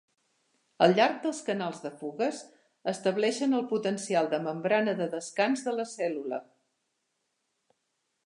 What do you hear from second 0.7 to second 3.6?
Al llarg dels canals de "fugues", estableixen